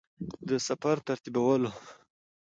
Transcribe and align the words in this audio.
د 0.49 0.51
سفر 0.67 0.95
ترتیبول 1.07 1.61
وه. 1.65 1.73